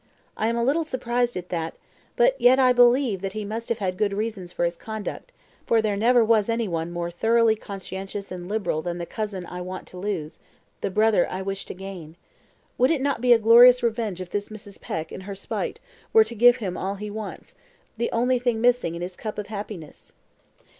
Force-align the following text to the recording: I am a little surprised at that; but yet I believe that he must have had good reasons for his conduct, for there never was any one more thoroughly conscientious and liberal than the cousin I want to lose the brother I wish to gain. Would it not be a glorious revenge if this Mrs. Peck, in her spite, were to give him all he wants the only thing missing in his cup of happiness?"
I 0.35 0.47
am 0.47 0.57
a 0.57 0.63
little 0.63 0.83
surprised 0.83 1.37
at 1.37 1.49
that; 1.49 1.75
but 2.15 2.33
yet 2.41 2.57
I 2.57 2.73
believe 2.73 3.21
that 3.21 3.33
he 3.33 3.45
must 3.45 3.69
have 3.69 3.77
had 3.77 3.99
good 3.99 4.13
reasons 4.13 4.51
for 4.51 4.65
his 4.65 4.75
conduct, 4.75 5.31
for 5.67 5.79
there 5.79 5.95
never 5.95 6.25
was 6.25 6.49
any 6.49 6.67
one 6.67 6.91
more 6.91 7.11
thoroughly 7.11 7.55
conscientious 7.55 8.31
and 8.31 8.49
liberal 8.49 8.81
than 8.81 8.97
the 8.97 9.05
cousin 9.05 9.45
I 9.45 9.61
want 9.61 9.85
to 9.89 9.99
lose 9.99 10.39
the 10.81 10.89
brother 10.89 11.29
I 11.29 11.43
wish 11.43 11.65
to 11.67 11.75
gain. 11.75 12.15
Would 12.79 12.89
it 12.89 13.01
not 13.03 13.21
be 13.21 13.31
a 13.31 13.37
glorious 13.37 13.83
revenge 13.83 14.19
if 14.21 14.31
this 14.31 14.49
Mrs. 14.49 14.81
Peck, 14.81 15.11
in 15.11 15.21
her 15.21 15.35
spite, 15.35 15.79
were 16.13 16.23
to 16.23 16.33
give 16.33 16.55
him 16.57 16.75
all 16.75 16.95
he 16.95 17.11
wants 17.11 17.53
the 17.95 18.11
only 18.11 18.39
thing 18.39 18.59
missing 18.59 18.95
in 18.95 19.03
his 19.03 19.15
cup 19.15 19.37
of 19.37 19.49
happiness?" 19.53 20.13